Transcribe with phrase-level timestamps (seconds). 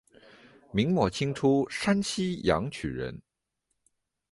[0.71, 3.21] 明末清初山西阳曲人。